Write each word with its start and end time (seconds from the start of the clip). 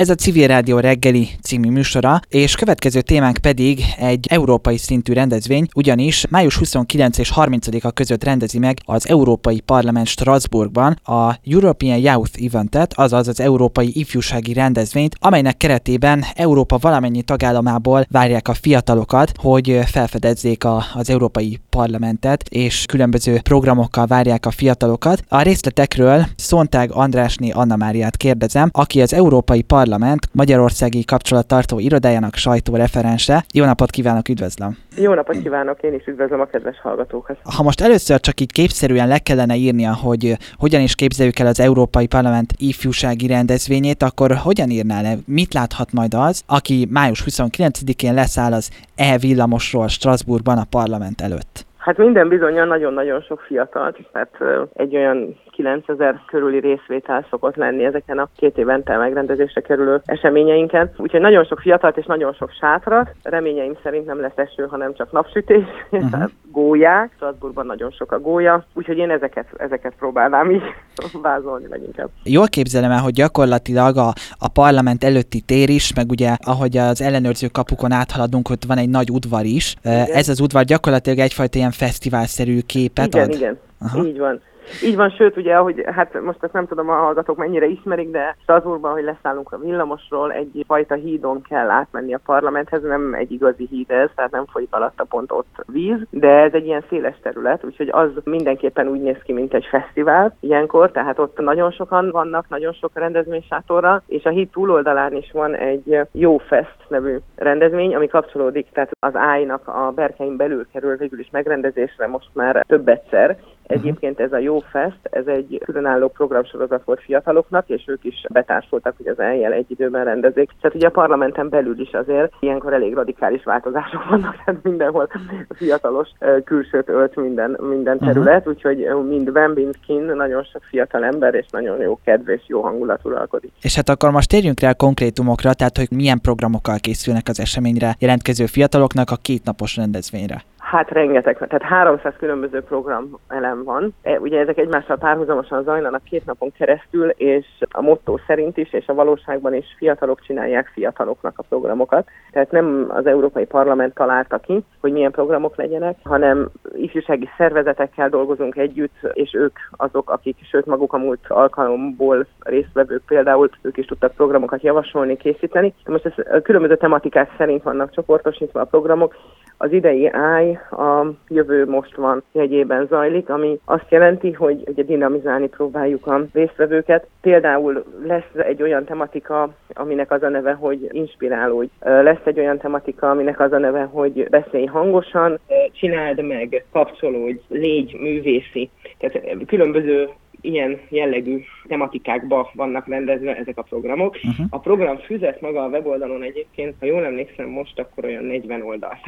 Ez 0.00 0.08
a 0.08 0.14
Civil 0.14 0.46
Rádió 0.46 0.78
reggeli 0.78 1.28
című 1.42 1.70
műsora, 1.70 2.20
és 2.28 2.54
következő 2.54 3.00
témánk 3.00 3.38
pedig 3.38 3.84
egy 3.98 4.26
európai 4.30 4.76
szintű 4.76 5.12
rendezvény, 5.12 5.66
ugyanis 5.74 6.24
május 6.30 6.56
29 6.56 7.18
és 7.18 7.32
30-a 7.36 7.90
között 7.90 8.24
rendezi 8.24 8.58
meg 8.58 8.78
az 8.84 9.08
Európai 9.08 9.60
Parlament 9.60 10.06
Strasbourgban 10.06 10.98
a 11.04 11.38
European 11.44 11.98
Youth 11.98 12.44
Eventet, 12.44 12.92
azaz 12.96 13.28
az 13.28 13.40
Európai 13.40 13.90
Ifjúsági 13.94 14.52
Rendezvényt, 14.52 15.16
amelynek 15.18 15.56
keretében 15.56 16.24
Európa 16.34 16.78
valamennyi 16.78 17.22
tagállamából 17.22 18.06
várják 18.10 18.48
a 18.48 18.54
fiatalokat, 18.54 19.32
hogy 19.36 19.78
felfedezzék 19.86 20.64
a, 20.64 20.84
az 20.94 21.10
Európai 21.10 21.60
Parlamentet, 21.70 22.48
és 22.48 22.84
különböző 22.86 23.40
programokkal 23.40 24.06
várják 24.06 24.46
a 24.46 24.50
fiatalokat. 24.50 25.22
A 25.28 25.42
részletekről 25.42 26.26
Szontág 26.36 26.90
Andrásné 26.92 27.50
Anna 27.50 27.76
Máriát 27.76 28.16
kérdezem, 28.16 28.68
aki 28.72 29.02
az 29.02 29.12
Európai 29.12 29.62
Parlament 29.62 29.88
Magyarországi 30.32 31.04
kapcsolattartó 31.04 31.78
irodájának 31.78 32.34
sajtóreferense. 32.34 33.44
Jó 33.52 33.64
napot 33.64 33.90
kívánok, 33.90 34.28
üdvözlöm! 34.28 34.76
Jó 34.96 35.14
napot 35.14 35.42
kívánok, 35.42 35.82
én 35.82 35.94
is 35.94 36.06
üdvözlöm 36.06 36.40
a 36.40 36.44
kedves 36.44 36.80
hallgatókat. 36.80 37.36
Ha 37.42 37.62
most 37.62 37.80
először 37.80 38.20
csak 38.20 38.40
így 38.40 38.52
képszerűen 38.52 39.08
le 39.08 39.18
kellene 39.18 39.56
írnia, 39.56 39.94
hogy 39.94 40.36
hogyan 40.56 40.80
is 40.80 40.94
képzeljük 40.94 41.38
el 41.38 41.46
az 41.46 41.60
Európai 41.60 42.06
Parlament 42.06 42.54
ifjúsági 42.56 43.26
rendezvényét, 43.26 44.02
akkor 44.02 44.32
hogyan 44.32 44.70
írná 44.70 45.00
le? 45.00 45.14
Mit 45.26 45.54
láthat 45.54 45.92
majd 45.92 46.14
az, 46.14 46.42
aki 46.46 46.88
május 46.90 47.24
29-én 47.26 48.14
leszáll 48.14 48.52
az 48.52 48.70
E-villamosról 48.94 49.88
Strasbourgban 49.88 50.58
a 50.58 50.64
parlament 50.64 51.20
előtt? 51.20 51.68
Hát 51.80 51.96
minden 51.96 52.28
bizonyan 52.28 52.68
nagyon-nagyon 52.68 53.20
sok 53.20 53.40
fiatal, 53.40 53.94
tehát 54.12 54.66
egy 54.74 54.96
olyan 54.96 55.36
9000 55.50 56.20
körüli 56.26 56.58
részvétel 56.58 57.26
szokott 57.30 57.56
lenni 57.56 57.84
ezeken 57.84 58.18
a 58.18 58.28
két 58.36 58.58
évente 58.58 58.96
megrendezésre 58.96 59.60
kerülő 59.60 60.00
eseményeinken. 60.04 60.90
Úgyhogy 60.96 61.20
nagyon 61.20 61.44
sok 61.44 61.60
fiatalt 61.60 61.96
és 61.96 62.06
nagyon 62.06 62.32
sok 62.32 62.50
sátrat. 62.60 63.14
Reményeim 63.22 63.76
szerint 63.82 64.06
nem 64.06 64.20
lesz 64.20 64.36
eső, 64.36 64.66
hanem 64.66 64.94
csak 64.94 65.12
napsütés, 65.12 65.64
uh-huh. 65.90 66.10
tehát 66.10 66.30
gólyák. 66.52 67.12
Strasbourgban 67.14 67.66
nagyon 67.66 67.90
sok 67.90 68.12
a 68.12 68.20
gólya, 68.20 68.64
úgyhogy 68.74 68.98
én 68.98 69.10
ezeket, 69.10 69.46
ezeket 69.56 69.94
próbálnám 69.98 70.50
így 70.50 70.62
vázolni 71.22 71.66
leginkább. 71.68 72.08
Jól 72.24 72.46
képzelem 72.48 72.90
el, 72.90 73.00
hogy 73.00 73.12
gyakorlatilag 73.12 73.96
a, 73.96 74.12
a 74.38 74.48
parlament 74.48 75.04
előtti 75.04 75.40
tér 75.40 75.68
is, 75.68 75.94
meg 75.94 76.10
ugye 76.10 76.36
ahogy 76.44 76.76
az 76.76 77.02
ellenőrző 77.02 77.46
kapukon 77.52 77.92
áthaladunk, 77.92 78.50
ott 78.50 78.64
van 78.64 78.78
egy 78.78 78.88
nagy 78.88 79.10
udvar 79.10 79.44
is. 79.44 79.76
Igen. 79.84 80.06
Ez 80.12 80.28
az 80.28 80.40
udvar 80.40 80.64
gyakorlatilag 80.64 81.18
egyfajta 81.18 81.58
ilyen 81.58 81.69
fesztiválszerű 81.70 82.60
képet 82.60 83.06
igen, 83.06 83.28
ad. 83.28 83.34
Igen, 83.34 83.58
igen. 83.92 84.06
Így 84.06 84.18
van. 84.18 84.40
Így 84.84 84.96
van, 84.96 85.10
sőt, 85.10 85.36
ugye, 85.36 85.56
hogy 85.56 85.84
hát 85.86 86.20
most 86.20 86.42
ezt 86.42 86.52
nem 86.52 86.66
tudom, 86.66 86.88
a 86.88 86.94
hallgatók 86.94 87.36
mennyire 87.36 87.66
ismerik, 87.66 88.10
de 88.10 88.36
Strasbourgban, 88.42 88.92
hogy 88.92 89.02
leszállunk 89.02 89.52
a 89.52 89.58
villamosról, 89.58 90.32
egy 90.32 90.64
fajta 90.66 90.94
hídon 90.94 91.42
kell 91.42 91.70
átmenni 91.70 92.14
a 92.14 92.20
parlamenthez, 92.24 92.82
nem 92.82 93.14
egy 93.14 93.32
igazi 93.32 93.66
híd 93.70 93.90
ez, 93.90 94.08
tehát 94.14 94.30
nem 94.30 94.46
folyik 94.46 94.68
alatta 94.70 95.04
pont 95.04 95.32
ott 95.32 95.64
víz, 95.66 95.98
de 96.10 96.28
ez 96.28 96.52
egy 96.52 96.66
ilyen 96.66 96.84
széles 96.88 97.16
terület, 97.22 97.64
úgyhogy 97.64 97.88
az 97.92 98.10
mindenképpen 98.24 98.88
úgy 98.88 99.00
néz 99.00 99.18
ki, 99.24 99.32
mint 99.32 99.54
egy 99.54 99.66
fesztivál 99.70 100.36
ilyenkor, 100.40 100.90
tehát 100.90 101.18
ott 101.18 101.38
nagyon 101.38 101.70
sokan 101.70 102.10
vannak, 102.10 102.48
nagyon 102.48 102.72
sok 102.72 102.90
rendezvénysátorra, 102.94 104.02
és 104.06 104.24
a 104.24 104.30
híd 104.30 104.48
túloldalán 104.48 105.14
is 105.14 105.30
van 105.32 105.54
egy 105.54 105.98
Jó 106.12 106.38
Fest 106.38 106.76
nevű 106.88 107.16
rendezvény, 107.34 107.94
ami 107.94 108.06
kapcsolódik, 108.06 108.66
tehát 108.72 108.90
az 108.98 109.16
ájnak 109.16 109.68
a 109.68 109.92
berkein 109.94 110.36
belül 110.36 110.66
kerül 110.72 110.96
végül 110.96 111.18
is 111.18 111.28
megrendezésre 111.30 112.06
most 112.06 112.28
már 112.32 112.64
több 112.66 112.88
egyszer, 112.88 113.38
Egyébként 113.70 114.20
ez 114.20 114.32
a 114.32 114.38
Jó 114.38 114.58
Fest, 114.58 114.98
ez 115.02 115.26
egy 115.26 115.60
különálló 115.64 116.08
programsorozat 116.08 116.84
volt 116.84 117.00
fiataloknak, 117.00 117.68
és 117.68 117.84
ők 117.86 118.04
is 118.04 118.24
betársultak, 118.28 118.94
hogy 118.96 119.06
az 119.06 119.18
eljel 119.18 119.52
egy 119.52 119.70
időben 119.70 120.04
rendezik. 120.04 120.50
Tehát 120.60 120.76
ugye 120.76 120.86
a 120.86 120.90
parlamenten 120.90 121.48
belül 121.48 121.80
is 121.80 121.92
azért 121.92 122.32
ilyenkor 122.40 122.72
elég 122.72 122.94
radikális 122.94 123.44
változások 123.44 124.08
vannak, 124.08 124.36
tehát 124.44 124.62
mindenhol 124.62 125.08
fiatalos 125.48 126.08
külsőt 126.44 126.88
ölt 126.88 127.16
minden, 127.16 127.56
minden 127.60 127.96
mhm. 127.96 128.06
terület, 128.06 128.38
uh-huh. 128.38 128.54
úgyhogy 128.54 128.88
mind 129.08 129.32
ben, 129.32 129.50
mind 129.50 129.74
kin 129.86 130.02
nagyon 130.02 130.42
sok 130.42 130.62
fiatal 130.62 131.04
ember, 131.04 131.34
és 131.34 131.46
nagyon 131.50 131.80
jó 131.80 131.98
kedv 132.04 132.28
és 132.28 132.42
jó 132.46 132.60
hangulat 132.60 133.00
uralkodik. 133.04 133.52
És 133.62 133.76
hát 133.76 133.88
akkor 133.88 134.10
most 134.10 134.28
térjünk 134.28 134.60
rá 134.60 134.70
a 134.70 134.74
konkrétumokra, 134.74 135.54
tehát 135.54 135.76
hogy 135.76 135.88
milyen 135.90 136.20
programokkal 136.20 136.78
készülnek 136.80 137.28
az 137.28 137.40
eseményre 137.40 137.94
jelentkező 137.98 138.46
fiataloknak 138.46 139.10
a 139.10 139.16
kétnapos 139.16 139.76
rendezvényre. 139.76 140.42
Hát 140.70 140.90
rengeteg, 140.90 141.36
tehát 141.38 141.62
300 141.62 142.14
különböző 142.18 142.62
program 142.62 143.18
elem 143.28 143.64
van. 143.64 143.94
E, 144.02 144.18
ugye 144.18 144.38
ezek 144.38 144.58
egymással 144.58 144.96
párhuzamosan 144.96 145.62
zajlanak 145.62 146.04
két 146.04 146.26
napon 146.26 146.52
keresztül, 146.52 147.08
és 147.08 147.46
a 147.70 147.80
motto 147.80 148.16
szerint 148.26 148.56
is, 148.56 148.72
és 148.72 148.86
a 148.86 148.94
valóságban 148.94 149.54
is 149.54 149.64
fiatalok 149.78 150.20
csinálják 150.20 150.66
fiataloknak 150.66 151.38
a 151.38 151.44
programokat. 151.48 152.08
Tehát 152.32 152.50
nem 152.50 152.86
az 152.88 153.06
Európai 153.06 153.44
Parlament 153.44 153.94
találta 153.94 154.38
ki, 154.38 154.64
hogy 154.80 154.92
milyen 154.92 155.10
programok 155.10 155.56
legyenek, 155.56 155.96
hanem 156.04 156.48
ifjúsági 156.74 157.28
szervezetekkel 157.36 158.08
dolgozunk 158.08 158.56
együtt, 158.56 158.96
és 159.12 159.34
ők 159.34 159.58
azok, 159.70 160.10
akik, 160.10 160.36
sőt 160.50 160.66
maguk 160.66 160.92
a 160.92 160.98
múlt 160.98 161.24
alkalomból 161.28 162.26
résztvevők 162.40 163.02
például, 163.06 163.50
ők 163.62 163.76
is 163.76 163.86
tudtak 163.86 164.14
programokat 164.14 164.62
javasolni, 164.62 165.16
készíteni. 165.16 165.74
Most 165.86 166.06
ez 166.06 166.42
különböző 166.42 166.76
tematikák 166.76 167.34
szerint 167.38 167.62
vannak 167.62 167.92
csoportosítva 167.92 168.60
a 168.60 168.64
programok. 168.64 169.14
Az 169.62 169.72
idei 169.72 170.08
áj 170.08 170.58
a 170.70 171.06
jövő 171.28 171.66
most 171.66 171.96
van 171.96 172.22
jegyében 172.32 172.86
zajlik, 172.86 173.28
ami 173.28 173.58
azt 173.64 173.86
jelenti, 173.88 174.32
hogy 174.32 174.62
ugye 174.66 174.82
dinamizálni 174.82 175.48
próbáljuk 175.48 176.06
a 176.06 176.26
résztvevőket. 176.32 177.06
Például 177.20 177.84
lesz 178.06 178.46
egy 178.46 178.62
olyan 178.62 178.84
tematika, 178.84 179.54
aminek 179.68 180.10
az 180.10 180.22
a 180.22 180.28
neve, 180.28 180.52
hogy 180.52 180.88
inspirálódj. 180.90 181.70
Lesz 181.80 182.24
egy 182.24 182.38
olyan 182.38 182.58
tematika, 182.58 183.10
aminek 183.10 183.40
az 183.40 183.52
a 183.52 183.58
neve, 183.58 183.82
hogy 183.82 184.28
beszélj 184.30 184.64
hangosan, 184.64 185.38
csináld 185.72 186.22
meg, 186.26 186.64
kapcsolódj, 186.72 187.40
légy 187.48 187.96
művészi. 188.00 188.70
Tehát 188.98 189.46
különböző 189.46 190.08
ilyen 190.40 190.80
jellegű 190.88 191.40
tematikákba 191.68 192.50
vannak 192.54 192.88
rendezve 192.88 193.36
ezek 193.36 193.58
a 193.58 193.62
programok. 193.62 194.14
Uh-huh. 194.14 194.46
A 194.50 194.58
program 194.58 194.98
füzet 194.98 195.40
maga 195.40 195.62
a 195.62 195.68
weboldalon 195.68 196.22
egyébként, 196.22 196.74
ha 196.80 196.86
jól 196.86 197.04
emlékszem 197.04 197.48
most, 197.48 197.78
akkor 197.78 198.04
olyan 198.04 198.24
40 198.24 198.62
oldal. 198.62 198.98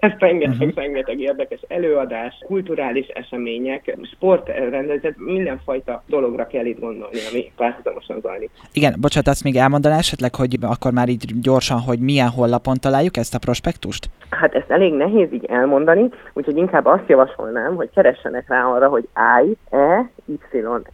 Ez 0.00 0.10
rengeteg, 0.18 0.68
uh-huh. 0.68 0.74
rengeteg 0.74 1.20
érdekes 1.20 1.60
előadás, 1.68 2.34
kulturális 2.46 3.06
események, 3.06 3.96
sportrendezet, 4.14 5.14
mindenfajta 5.16 6.02
dologra 6.06 6.46
kell 6.46 6.64
itt 6.64 6.80
gondolni, 6.80 7.18
ami 7.30 7.52
párhuzamosan 7.56 8.20
zajlik. 8.20 8.50
Igen, 8.72 8.94
bocsánat, 9.00 9.28
azt 9.28 9.44
még 9.44 9.56
elmondaná 9.56 9.98
esetleg, 9.98 10.34
hogy 10.34 10.58
akkor 10.60 10.92
már 10.92 11.08
így 11.08 11.40
gyorsan, 11.40 11.80
hogy 11.80 11.98
milyen 11.98 12.28
honlapon 12.28 12.76
találjuk 12.80 13.16
ezt 13.16 13.34
a 13.34 13.38
prospektust? 13.38 14.10
Hát 14.30 14.54
ezt 14.54 14.70
elég 14.70 14.92
nehéz 14.92 15.32
így 15.32 15.44
elmondani, 15.44 16.08
úgyhogy 16.32 16.56
inkább 16.56 16.86
azt 16.86 17.08
javasolnám, 17.08 17.74
hogy 17.74 17.90
keressenek 17.94 18.48
rá 18.48 18.64
arra, 18.64 18.88
hogy 18.88 19.08
I, 19.44 19.56
E, 19.70 20.10
Y, 20.24 20.38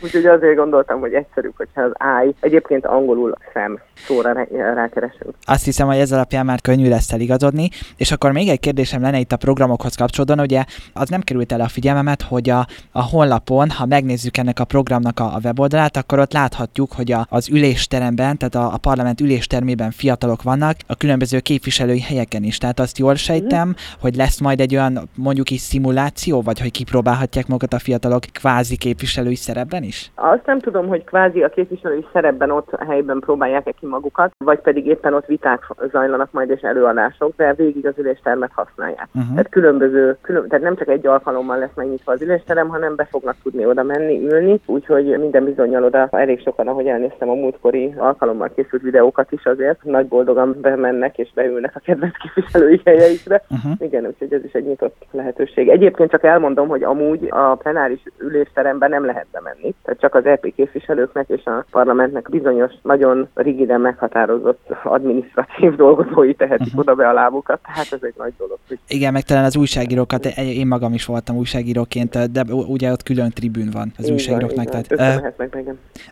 úgyhogy 0.04 0.26
azért 0.26 0.56
gondoltam, 0.56 1.00
hogy 1.00 1.14
egyszerűbb, 1.14 1.54
hogyha 1.58 1.82
az 1.82 1.92
I 2.26 2.36
egyébként 2.40 2.86
angolul 2.86 3.34
szem 3.54 3.80
szóra 3.96 4.48
rákeresünk. 4.74 5.34
Azt 5.42 5.66
hiszem, 5.66 5.88
hogy 5.88 5.98
ez 5.98 6.12
alapján 6.12 6.46
már 6.46 6.62
könnyű 6.62 6.90
lesz 6.90 7.12
eligazodni, 7.12 7.70
és 7.98 8.12
akkor 8.12 8.32
még 8.32 8.48
egy 8.48 8.60
kérdésem 8.60 9.02
lenne 9.02 9.20
itt 9.20 9.32
a 9.32 9.38
programokhoz 9.38 9.96
kapcsolódóan, 9.96 10.40
ugye 10.40 10.64
az 10.94 11.10
nem 11.10 11.22
került 11.22 11.52
el 11.52 11.62
a 11.62 11.68
figyelmemet, 11.68 12.22
hogy 12.22 12.50
a, 12.50 12.68
a 12.92 13.04
honlapon, 13.04 13.70
ha 13.70 13.86
megnézzük 13.86 14.38
ennek 14.38 14.60
a 14.60 14.66
programnak 14.66 15.20
a, 15.20 15.24
a 15.36 15.40
weboldalát, 15.44 15.98
akkor 15.98 16.20
ott 16.20 16.34
láthatjuk, 16.34 16.92
hogy 16.94 17.12
a, 17.12 17.26
az 17.30 17.50
ülésteremben, 17.50 18.38
tehát 18.38 18.56
a, 18.56 18.74
a 18.74 18.78
parlament 18.78 19.22
üléstermében 19.22 19.92
fiatalok 19.92 20.44
vannak, 20.44 20.76
a 20.88 20.96
különböző 20.96 21.40
képviselői 21.40 22.02
helyeken 22.02 22.44
is. 22.44 22.58
Tehát 22.58 22.80
azt 22.80 22.98
jól 22.98 23.16
sejtem, 23.16 23.70
uh-huh. 23.70 24.02
hogy 24.02 24.16
lesz 24.16 24.40
majd 24.40 24.60
egy 24.60 24.76
olyan 24.76 25.10
mondjuk 25.18 25.50
is 25.50 25.60
szimuláció, 25.60 26.42
vagy 26.42 26.60
hogy 26.60 26.72
kipróbálhatják 26.72 27.48
magukat 27.48 27.74
a 27.74 27.80
fiatalok 27.80 28.24
kvázi 28.34 28.78
képviselői 28.78 29.36
szerepben 29.36 29.84
is? 29.84 30.12
Azt 30.16 30.46
nem 30.46 30.60
tudom, 30.60 30.88
hogy 30.88 31.04
kvázi 31.04 31.44
a 31.44 31.50
képviselői 31.50 32.06
szerepben 32.14 32.52
ott 32.52 32.72
a 32.72 32.86
helyben 32.86 33.20
próbálják-e 33.20 33.72
ki 33.72 33.86
magukat, 33.86 34.32
vagy 34.38 34.60
pedig 34.60 34.86
éppen 34.86 35.14
ott 35.14 35.26
viták 35.26 35.74
zajlanak 35.92 36.32
majd 36.32 36.50
és 36.50 36.62
előadások, 36.62 37.34
de 37.36 37.54
végig 37.54 37.86
az 37.86 37.94
üléstermet 37.98 38.52
használják. 38.54 39.08
Uh-huh. 39.14 39.30
Tehát 39.30 39.50
különböző, 39.50 40.18
külön, 40.22 40.48
tehát 40.48 40.64
nem 40.64 40.76
csak 40.76 40.88
egy 40.88 41.08
alkalommal 41.08 41.58
lesz 41.58 41.76
megnyitva 41.76 42.12
az 42.12 42.22
ülésterem, 42.22 42.68
hanem 42.68 42.96
be 42.96 43.08
fognak 43.12 43.36
tudni 43.44 43.66
oda 43.66 43.84
menni, 43.84 44.28
ülni, 44.28 44.60
úgyhogy 44.66 45.20
minden 45.20 45.44
bizonyal 45.44 45.84
oda 45.84 46.08
elég 46.12 46.42
sokan, 46.42 46.68
ahogy 46.68 46.88
elnéztem 46.88 47.30
a 47.30 47.34
múltkori 47.34 47.94
alkalommal 47.98 48.52
készült 48.56 48.82
videókat 48.82 49.32
is 49.32 49.46
azért, 49.46 49.84
nagy 49.84 50.08
boldogan 50.08 50.58
bemennek 50.62 51.18
és 51.18 51.30
beülnek 51.34 51.76
a 51.76 51.80
kedvenc 51.80 52.16
képviselői 52.18 52.82
helyeikre. 52.86 53.44
Uh-huh. 53.50 53.72
Igen, 53.80 54.06
úgyhogy 54.06 54.34
ez 54.34 54.44
is 54.44 54.52
egy 54.52 54.66
nyitott 54.66 55.06
lehetőség. 55.12 55.70
Egyébként 55.70 56.10
csak 56.10 56.24
elmondom, 56.24 56.68
hogy 56.68 56.84
amúgy 56.84 57.28
a 57.30 57.56
plenáris 57.56 58.04
ülésteremben 58.18 58.90
nem 58.90 59.06
lehet 59.06 59.28
bemenni. 59.32 59.74
Tehát 59.84 60.00
csak 60.00 60.16
az 60.16 60.26
EP 60.26 60.54
képviselőknek 60.56 61.30
és 61.30 61.46
a 61.46 61.66
parlamentnek 61.72 62.30
bizonyos, 62.30 62.74
nagyon 62.82 63.28
rigiden 63.34 63.82
meghatározott 63.82 64.70
adminisztratív 64.84 65.76
dolgozói 65.86 66.34
tehetik 66.34 66.68
uh-huh. 66.68 66.80
oda 66.80 66.96
be 66.96 67.08
a 67.08 67.14
lábukat, 67.14 67.60
tehát 67.64 67.92
ez 67.92 68.00
egy 68.02 68.14
nagy 68.18 68.34
dolog. 68.38 68.58
Igen, 68.88 69.14
meg 69.14 69.24
talán 69.24 69.44
az 69.44 69.58
újságírókat, 69.58 70.26
én 70.38 70.68
magam 70.68 70.94
is 70.94 71.06
voltam 71.06 71.36
újságíróként, 71.36 72.32
de 72.32 72.44
ugye 72.52 72.92
ott 72.92 73.04
külön 73.04 73.30
tribűn 73.30 73.70
van 73.72 73.92
az 73.98 74.06
így 74.06 74.12
újságíróknak. 74.12 74.70
Van, 74.72 74.84
tehát, 74.98 75.24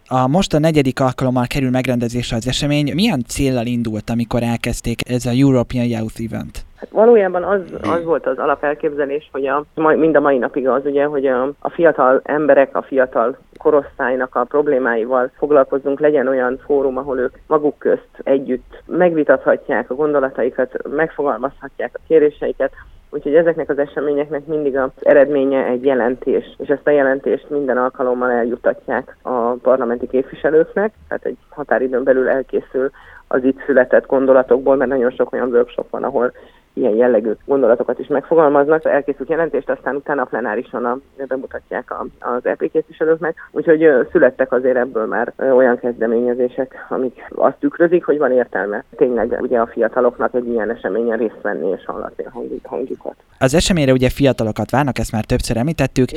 uh, 0.10 0.20
a 0.20 0.28
most 0.28 0.54
a 0.54 0.60
negyedik 0.60 1.00
alkalommal 1.00 1.46
kerül 1.48 1.70
megrendezésre 1.70 2.36
az 2.38 2.48
esemény. 2.48 2.94
Milyen 2.94 3.24
célral 3.28 3.66
indult, 3.66 4.10
amikor 4.10 4.44
elkezdték 4.44 5.10
ez 5.10 5.26
a 5.26 5.32
European 5.32 5.86
Youth 5.86 6.22
Event? 6.30 6.66
Hát 6.86 6.94
valójában 6.94 7.44
az, 7.44 7.62
az 7.82 8.04
volt 8.04 8.26
az 8.28 8.38
alapelképzelés, 8.38 9.30
hogy 9.32 9.46
a, 9.48 9.66
mind 9.76 10.16
a 10.16 10.20
mai 10.20 10.38
napig 10.38 10.68
az 10.68 10.86
ugye, 10.86 11.06
hogy 11.06 11.26
a, 11.26 11.52
a 11.60 11.70
fiatal 11.70 12.22
emberek, 12.24 12.76
a 12.76 12.82
fiatal 12.82 13.38
korosztálynak 13.58 14.36
a 14.36 14.44
problémáival 14.44 15.32
foglalkozzunk, 15.38 16.00
legyen 16.00 16.28
olyan 16.28 16.60
fórum, 16.66 16.98
ahol 16.98 17.20
ők 17.20 17.36
maguk 17.48 17.78
közt 17.78 18.10
együtt 18.24 18.84
megvitathatják 18.86 19.90
a 19.90 19.96
gondolataikat, 19.96 20.90
megfogalmazhatják 20.96 21.92
a 21.94 22.04
kéréseiket, 22.08 22.72
Úgyhogy 23.10 23.36
ezeknek 23.36 23.70
az 23.70 23.78
eseményeknek 23.78 24.46
mindig 24.46 24.78
az 24.78 24.90
eredménye 25.00 25.66
egy 25.66 25.86
jelentés, 25.86 26.56
és 26.58 26.68
ezt 26.68 26.88
a 26.88 26.90
jelentést 26.90 27.50
minden 27.50 27.78
alkalommal 27.78 28.32
eljutatják 28.32 29.18
a 29.22 29.52
parlamenti 29.52 30.08
képviselőknek, 30.08 30.94
tehát 31.08 31.26
egy 31.26 31.38
határidőn 31.50 32.04
belül 32.04 32.30
elkészül 32.30 32.90
az 33.28 33.44
itt 33.44 33.64
született 33.66 34.06
gondolatokból, 34.06 34.76
mert 34.76 34.90
nagyon 34.90 35.12
sok 35.12 35.34
olyan 35.34 35.50
workshop 35.50 35.90
van, 35.90 36.04
ahol 36.04 36.32
ilyen 36.76 36.96
jellegű 36.96 37.32
gondolatokat 37.46 38.00
is 38.00 38.08
megfogalmaznak. 38.08 38.86
Elkészült 38.86 39.30
jelentést, 39.30 39.70
aztán 39.70 39.96
utána 39.96 40.22
a 40.22 40.26
plenárison 40.26 40.86
a, 40.86 40.98
bemutatják 41.28 41.92
a, 41.92 42.06
az 42.20 42.46
EP 42.46 42.70
képviselőknek. 42.72 43.36
Úgyhogy 43.52 43.88
születtek 44.12 44.52
azért 44.52 44.78
ebből 44.78 45.06
már 45.06 45.34
olyan 45.38 45.80
kezdeményezések, 45.80 46.86
amik 46.90 47.28
azt 47.36 47.60
tükrözik, 47.60 48.06
hogy 48.06 48.18
van 48.18 48.32
értelme 48.32 48.84
tényleg 48.96 49.38
ugye 49.42 49.60
a 49.60 49.68
fiataloknak 49.68 50.34
egy 50.34 50.48
ilyen 50.48 50.70
eseményen 50.70 51.18
részt 51.18 51.42
venni 51.42 51.70
és 51.70 51.86
hallatni 51.86 52.26
a 52.26 52.46
hangjukat. 52.64 53.16
Az 53.40 53.54
eseményre 53.54 53.92
ugye 53.92 54.10
fiatalokat 54.10 54.72
várnak, 54.72 54.98
ezt 54.98 55.12
már 55.12 55.26
többször 55.26 55.58
említettük. 55.58 56.10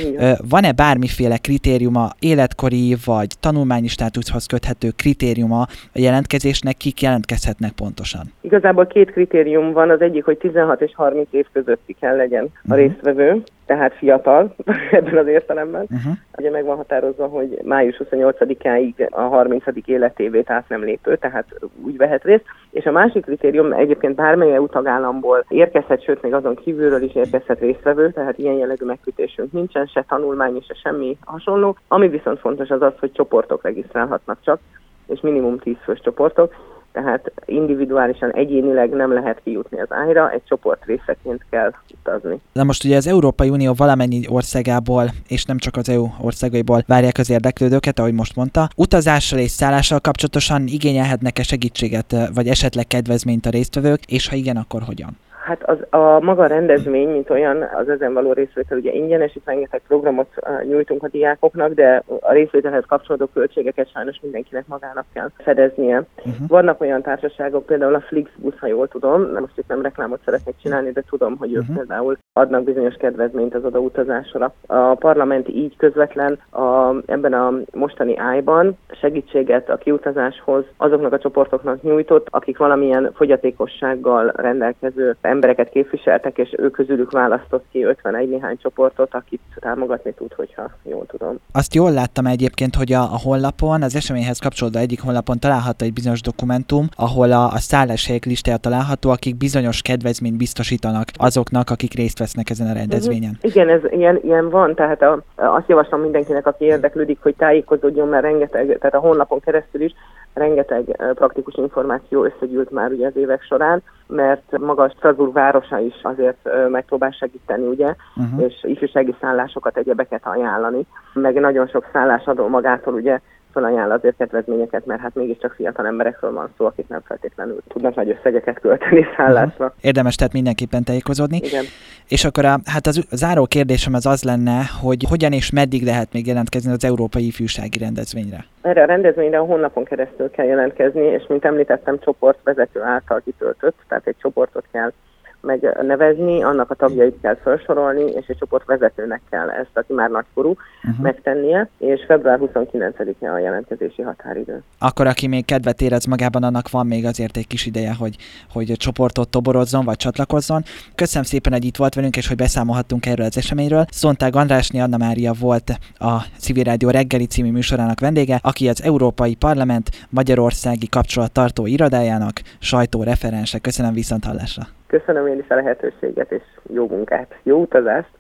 Van-e 0.49 0.73
bármiféle 0.73 1.37
kritériuma, 1.37 2.09
életkori 2.19 2.97
vagy 3.05 3.29
tanulmányi 3.41 3.89
státuszhoz 3.89 4.47
köthető 4.47 4.89
kritériuma 4.97 5.61
a 5.61 5.99
jelentkezésnek, 5.99 6.77
kik 6.77 7.03
jelentkezhetnek 7.03 7.73
pontosan? 7.73 8.33
Igazából 8.41 8.87
két 8.87 9.11
kritérium 9.11 9.73
van. 9.73 9.91
Az 9.91 10.01
egyik, 10.01 10.25
hogy 10.25 10.39
16 10.49 10.81
és 10.81 10.95
30 10.95 11.29
év 11.31 11.47
közötti 11.53 11.97
kell 12.01 12.17
legyen 12.17 12.45
a 12.45 12.49
uh-huh. 12.63 12.77
résztvevő, 12.77 13.43
tehát 13.67 13.95
fiatal 13.95 14.55
ebben 14.91 15.17
az 15.17 15.27
értelemben. 15.27 15.87
Uh-huh. 15.91 16.13
Ugye 16.39 16.51
meg 16.51 16.65
van 16.65 16.77
határozva, 16.77 17.27
hogy 17.27 17.59
május 17.65 18.01
28-áig 18.05 19.11
a 19.11 19.21
30. 19.21 19.65
életévét 19.85 20.51
át 20.51 20.69
nem 20.69 20.85
lépő, 20.85 21.17
tehát 21.17 21.47
úgy 21.85 21.97
vehet 21.97 22.25
részt. 22.25 22.45
És 22.71 22.85
a 22.85 22.91
másik 22.91 23.25
kritérium 23.25 23.73
egyébként 23.73 24.15
bármely 24.15 24.55
EU 24.55 24.67
tagállamból 24.67 25.45
érkezhet, 25.49 26.03
sőt 26.03 26.23
még 26.23 26.35
azon 26.35 26.55
kívülről 26.55 27.03
is 27.03 27.15
érkezhet 27.15 27.61
résztvevő, 27.61 28.11
tehát 28.11 28.39
ilyen 28.39 28.55
jellegű 28.55 28.85
megkötésünk 28.85 29.53
nincsen, 29.53 29.87
se 29.87 30.05
tanulmány, 30.09 30.65
se 30.69 30.75
semmi 30.75 31.17
hasonló. 31.25 31.77
Ami 31.89 32.09
viszont 32.09 32.39
fontos 32.39 32.69
az 32.69 32.83
az, 32.83 32.93
hogy 32.99 33.13
csoportok 33.13 33.63
regisztrálhatnak 33.63 34.39
csak, 34.41 34.61
és 35.07 35.21
minimum 35.21 35.59
10 35.59 35.77
fős 35.85 36.01
csoportok 36.01 36.55
tehát 37.03 37.33
individuálisan, 37.45 38.33
egyénileg 38.33 38.91
nem 38.91 39.13
lehet 39.13 39.41
kijutni 39.45 39.81
az 39.81 39.87
ájra, 39.91 40.31
egy 40.31 40.43
csoport 40.49 40.85
részeként 40.85 41.45
kell 41.51 41.73
utazni. 41.99 42.41
Na 42.53 42.65
most 42.65 42.85
ugye 42.85 42.97
az 42.97 43.07
Európai 43.07 43.49
Unió 43.49 43.73
valamennyi 43.77 44.21
országából, 44.29 45.05
és 45.29 45.45
nem 45.45 45.59
csak 45.59 45.77
az 45.77 45.89
EU 45.89 46.07
országaiból 46.21 46.83
várják 46.87 47.19
az 47.19 47.31
érdeklődőket, 47.31 47.99
ahogy 47.99 48.15
most 48.15 48.37
mondta. 48.37 48.69
Utazással 48.77 49.39
és 49.39 49.51
szállással 49.51 50.01
kapcsolatosan 50.01 50.67
igényelhetnek-e 50.67 51.43
segítséget, 51.43 52.15
vagy 52.35 52.49
esetleg 52.49 52.87
kedvezményt 52.87 53.47
a 53.47 53.51
résztvevők, 53.51 54.01
és 54.05 54.29
ha 54.29 54.37
igen, 54.37 54.57
akkor 54.57 54.83
hogyan? 54.83 55.17
Hát 55.49 55.63
az, 55.69 55.79
a 55.91 56.21
maga 56.21 56.47
rendezvény, 56.47 57.09
mint 57.09 57.31
olyan, 57.31 57.63
az 57.63 57.89
ezen 57.89 58.13
való 58.13 58.33
részvétel 58.33 58.79
ugye 58.79 58.93
ingyenes, 58.93 59.37
itt 59.37 59.47
rengeteg 59.47 59.81
programot 59.87 60.29
nyújtunk 60.63 61.03
a 61.03 61.09
diákoknak, 61.09 61.73
de 61.73 62.03
a 62.21 62.33
részvételhez 62.33 62.85
kapcsolódó 62.87 63.27
költségeket 63.33 63.91
sajnos 63.91 64.19
mindenkinek 64.23 64.67
magának 64.67 65.05
kell 65.13 65.31
fedeznie. 65.37 66.03
Uh-huh. 66.17 66.49
Vannak 66.49 66.81
olyan 66.81 67.03
társaságok, 67.03 67.67
például 67.67 67.95
a 67.95 68.01
Flixbus, 68.01 68.59
ha 68.59 68.67
jól 68.67 68.89
tudom, 68.89 69.23
nem 69.33 69.41
most 69.41 69.59
itt 69.59 69.69
nem 69.69 69.83
reklámot 69.83 70.21
szeretnék 70.25 70.55
csinálni, 70.63 70.91
de 70.91 71.03
tudom, 71.09 71.37
hogy 71.37 71.53
ők 71.55 71.61
uh-huh. 71.61 71.77
például 71.77 72.19
adnak 72.33 72.63
bizonyos 72.63 72.95
kedvezményt 72.95 73.55
az 73.55 73.65
odautazásra. 73.65 74.55
A 74.67 74.95
parlament 74.95 75.49
így 75.49 75.77
közvetlen 75.77 76.39
a, 76.51 76.95
ebben 77.07 77.33
a 77.33 77.53
mostani 77.73 78.19
ájban 78.19 78.79
segítséget 79.01 79.71
a 79.71 79.77
kiutazáshoz 79.77 80.65
azoknak 80.77 81.13
a 81.13 81.19
csoportoknak 81.19 81.83
nyújtott, 81.83 82.27
akik 82.31 82.59
valamilyen 82.59 83.11
fogyatékossággal 83.15 84.33
rendelkező 84.37 85.17
embereket 85.39 85.69
képviseltek, 85.69 86.39
és 86.39 86.55
ők 86.57 86.73
közülük 86.73 87.11
választott 87.11 87.65
ki 87.71 87.85
51 87.85 88.29
néhány 88.29 88.59
csoportot, 88.63 89.15
akit 89.15 89.41
támogatni 89.61 90.13
tud, 90.13 90.33
hogyha 90.33 90.71
jól 90.83 91.07
tudom. 91.07 91.39
Azt 91.53 91.75
jól 91.75 91.93
láttam 91.93 92.27
egyébként, 92.27 92.75
hogy 92.75 92.93
a, 92.93 93.01
a 93.01 93.19
honlapon, 93.25 93.83
az 93.83 93.97
eseményhez 93.97 94.39
kapcsolódó 94.39 94.79
egyik 94.79 95.01
honlapon 95.01 95.39
található 95.39 95.85
egy 95.85 95.93
bizonyos 95.93 96.21
dokumentum, 96.21 96.87
ahol 96.97 97.33
a, 97.33 97.45
a 97.45 97.59
szálláshelyek 97.59 98.25
listája 98.25 98.57
található, 98.57 99.11
akik 99.11 99.37
bizonyos 99.37 99.83
kedvezményt 99.83 100.37
biztosítanak 100.37 101.07
azoknak, 101.17 101.71
akik 101.71 101.95
részt 101.95 102.19
vesznek 102.19 102.51
ezen 102.51 102.67
a 102.67 102.73
rendezvényen. 102.73 103.35
Uh-huh. 103.35 103.51
Igen, 103.51 103.69
ez 103.69 103.81
ilyen, 103.91 104.21
ilyen 104.23 104.51
van, 104.51 104.75
tehát 104.75 105.03
a, 105.03 105.23
azt 105.35 105.69
javaslom 105.69 106.01
mindenkinek, 106.01 106.47
aki 106.47 106.65
érdeklődik, 106.65 107.19
hogy 107.23 107.35
tájékozódjon, 107.37 108.09
mert 108.09 108.23
rengeteg, 108.23 108.67
tehát 108.79 108.95
a 108.95 108.99
honlapon 108.99 109.41
keresztül 109.41 109.83
is 109.83 109.93
rengeteg 110.35 110.85
praktikus 111.15 111.55
információ 111.55 112.25
összegyűlt 112.25 112.71
már 112.71 112.91
ugye 112.91 113.07
az 113.07 113.17
évek 113.17 113.43
során, 113.43 113.83
mert 114.07 114.59
maga 114.59 114.83
a 114.83 114.89
Strasbourg 114.97 115.33
városa 115.33 115.79
is 115.79 115.95
azért 116.03 116.49
megpróbál 116.69 117.11
segíteni, 117.11 117.67
ugye, 117.67 117.95
uh-huh. 118.17 118.43
és 118.43 118.55
ifjúsági 118.63 119.15
szállásokat, 119.21 119.77
egyebeket 119.77 120.27
ajánlani, 120.27 120.87
meg 121.13 121.35
nagyon 121.41 121.67
sok 121.67 121.89
szállásadó 121.93 122.49
magától 122.49 122.95
ugye 122.95 123.21
felajánl 123.59 123.91
azért 123.91 124.17
kedvezményeket, 124.17 124.87
mert 124.87 125.01
hát 125.01 125.15
mégiscsak 125.15 125.53
fiatal 125.53 125.87
emberekről 125.87 126.33
van 126.33 126.51
szó, 126.57 126.67
akik 126.67 126.89
nem 126.89 127.01
feltétlenül 127.05 127.59
tudnak 127.69 127.95
nagy 127.95 128.11
összegeket 128.11 128.61
költeni 128.61 129.07
szállásra. 129.17 129.65
Uh-huh. 129.65 129.81
Érdemes 129.81 130.15
tehát 130.15 130.33
mindenképpen 130.33 130.85
tájékozódni. 130.85 131.37
Igen. 131.37 131.65
És 132.09 132.25
akkor 132.25 132.45
a, 132.45 132.59
hát 132.65 132.87
az 132.87 133.07
záró 133.11 133.47
kérdésem 133.47 133.95
az 133.95 134.07
az 134.07 134.23
lenne, 134.23 134.61
hogy 134.83 135.05
hogyan 135.09 135.33
és 135.33 135.51
meddig 135.51 135.83
lehet 135.83 136.13
még 136.13 136.27
jelentkezni 136.27 136.73
az 136.73 136.85
Európai 136.85 137.27
Ifjúsági 137.27 137.79
Rendezvényre? 137.79 138.45
Erre 138.63 138.83
a 138.83 138.87
rendezvényre 138.87 139.39
a 139.39 139.45
honlapon 139.45 139.85
keresztül 139.85 140.31
kell 140.31 140.47
jelentkezni, 140.47 141.01
és 141.01 141.25
mint 141.29 141.45
említettem, 141.45 141.99
csoportvezető 141.99 142.83
által 142.83 143.21
kitöltött, 143.25 143.77
tehát 143.89 144.07
egy 144.07 144.17
csoportot 144.19 144.65
kell 144.73 144.93
megnevezni, 145.41 146.43
annak 146.43 146.71
a 146.71 146.75
tagjait 146.75 147.21
kell 147.21 147.37
felsorolni, 147.37 148.03
és 148.03 148.27
egy 148.27 148.37
csoport 148.39 148.67
vezetőnek 148.67 149.21
kell 149.31 149.51
ezt, 149.51 149.71
aki 149.75 149.93
már 149.93 150.11
nagykorú, 150.11 150.49
uh-huh. 150.49 151.03
megtennie, 151.03 151.69
és 151.79 152.05
február 152.07 152.39
29-e 152.43 153.33
a 153.33 153.39
jelentkezési 153.39 154.03
határidő. 154.03 154.63
Akkor 154.79 155.07
aki 155.07 155.27
még 155.27 155.45
kedvet 155.45 155.81
érez 155.81 156.05
magában, 156.05 156.43
annak 156.43 156.71
van 156.71 156.87
még 156.87 157.05
azért 157.05 157.37
egy 157.37 157.47
kis 157.47 157.67
ideje, 157.67 157.95
hogy, 157.99 158.17
hogy 158.53 158.73
csoportot 158.77 159.29
toborozzon, 159.29 159.85
vagy 159.85 159.97
csatlakozzon. 159.97 160.63
Köszönöm 160.95 161.25
szépen, 161.25 161.53
hogy 161.53 161.65
itt 161.65 161.77
volt 161.77 161.95
velünk, 161.95 162.17
és 162.17 162.29
hogy 162.29 162.37
beszámolhattunk 162.37 163.07
erről 163.07 163.27
az 163.27 163.37
eseményről. 163.37 163.85
Szonták 163.91 164.37
Andrásné 164.37 164.81
Anna 164.81 164.97
Mária 164.97 165.33
volt 165.41 165.71
a 165.99 166.23
Civil 166.39 166.65
Rádió 166.65 166.91
reggeli 166.91 167.27
című 167.27 167.51
műsorának 167.51 168.01
vendége, 168.01 168.39
aki 168.43 168.69
az 168.69 168.83
Európai 168.83 169.35
Parlament 169.35 169.91
Magyarországi 170.11 170.89
kapcsolattartó 170.89 171.67
irodájának 171.67 172.41
sajtóreferense. 172.59 173.59
Köszönöm 173.59 173.93
viszont 173.93 174.25
hallásra! 174.25 174.78
Köszönöm 174.89 175.27
én 175.27 175.39
is 175.39 175.49
a 175.49 175.55
lehetőséget, 175.55 176.33
és 176.33 176.43
jó 176.73 176.89
munkát, 176.89 177.35
jó 177.43 177.61
utazást! 177.61 178.18